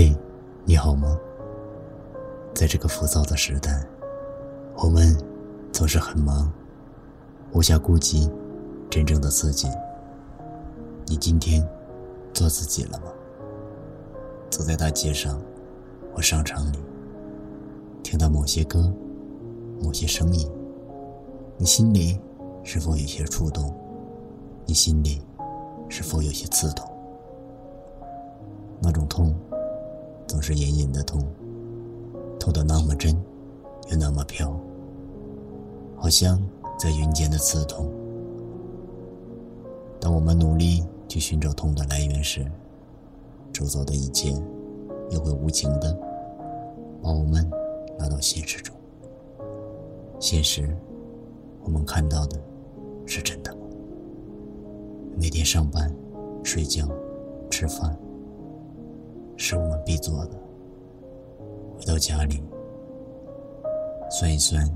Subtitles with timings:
[0.00, 0.14] 嘿，
[0.64, 1.18] 你好吗？
[2.54, 3.84] 在这个浮躁的时代，
[4.76, 5.12] 我们
[5.72, 6.52] 总是很忙，
[7.52, 8.30] 无暇顾及
[8.88, 9.66] 真正的自己。
[11.06, 11.68] 你今天
[12.32, 13.06] 做自己了吗？
[14.48, 15.42] 走在大街上
[16.14, 16.78] 或商场里，
[18.04, 18.88] 听到某些歌、
[19.82, 20.48] 某些声音，
[21.56, 22.20] 你心里
[22.62, 23.74] 是否有些触动？
[24.64, 25.20] 你心里
[25.88, 26.88] 是否有些刺痛？
[28.80, 29.34] 那种痛。
[30.38, 31.20] 总是隐隐的痛，
[32.38, 33.12] 痛得那么真，
[33.90, 34.56] 又那么飘，
[35.96, 36.40] 好像
[36.78, 37.90] 在云间的刺痛。
[39.98, 42.46] 当我们努力去寻找痛的来源时，
[43.52, 44.32] 周遭的一切
[45.10, 45.92] 又会无情的
[47.02, 47.44] 把我们
[47.98, 48.72] 拉到现实中。
[50.20, 50.72] 现实，
[51.64, 52.38] 我们看到的
[53.06, 53.62] 是真的吗？
[55.16, 55.92] 每天上班、
[56.44, 56.88] 睡觉、
[57.50, 57.98] 吃饭。
[59.38, 60.32] 是我们必做的。
[61.78, 62.42] 回到家里，
[64.10, 64.68] 算一算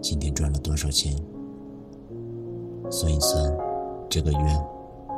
[0.00, 1.14] 今天赚了多少钱，
[2.90, 3.54] 算一算
[4.08, 4.38] 这个月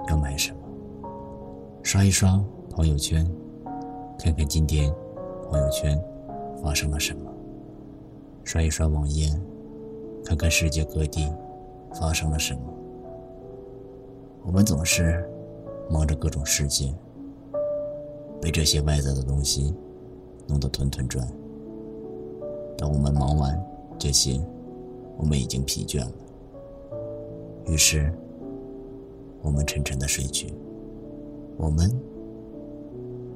[0.09, 0.59] 要买什么，
[1.85, 3.25] 刷一刷朋友圈，
[4.19, 4.93] 看看今天
[5.49, 5.97] 朋友圈
[6.61, 7.31] 发生了什么，
[8.43, 9.31] 刷一刷网页，
[10.25, 11.33] 看看世界各地
[11.95, 12.61] 发生了什么。
[14.45, 15.25] 我们总是
[15.89, 16.93] 忙着各种事情。
[18.41, 19.75] 被这些外在的东西
[20.47, 21.27] 弄得团团转。
[22.79, 23.63] 当我们忙完
[23.99, 24.41] 这些，
[25.19, 26.13] 我们已经疲倦了，
[27.67, 28.11] 于是
[29.43, 30.55] 我们沉沉的睡去。
[31.59, 31.91] 我们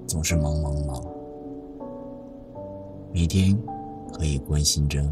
[0.07, 1.05] 总是忙忙忙，
[3.13, 3.55] 每天
[4.15, 5.03] 可以关心着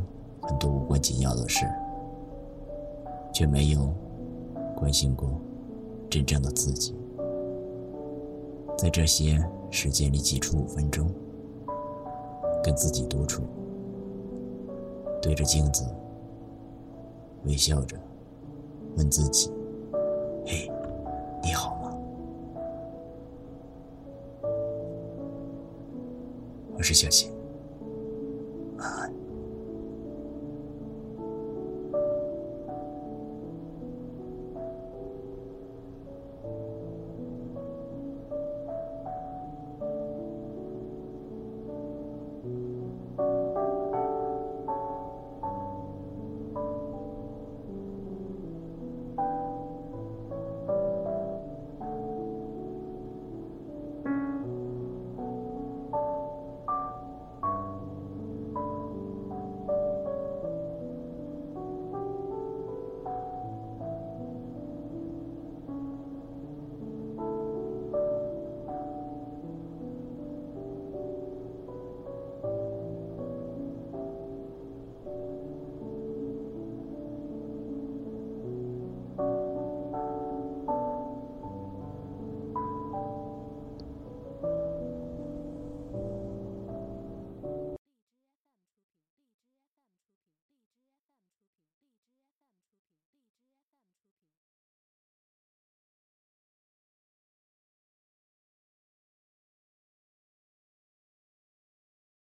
[0.41, 1.67] 很多无关紧要的事，
[3.34, 3.93] 却没有
[4.75, 5.29] 关心过
[6.09, 6.95] 真正的自己。
[8.79, 9.39] 在这些。
[9.73, 11.11] 时间里挤出五分钟，
[12.62, 13.42] 跟自己独处，
[15.20, 15.83] 对着镜子
[17.47, 17.97] 微笑着，
[18.99, 19.50] 问自己
[20.44, 20.71] ：“嘿，
[21.43, 21.91] 你好吗？”
[26.77, 27.33] 我是小新。